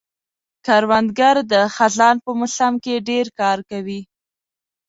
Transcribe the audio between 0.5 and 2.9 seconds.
کروندګر د خزان په موسم